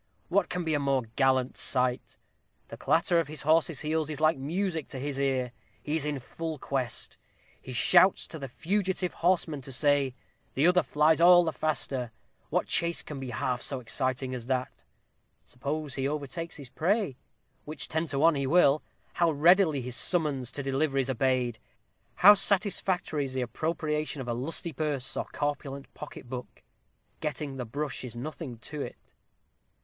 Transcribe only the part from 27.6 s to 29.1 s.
brush is nothing to it.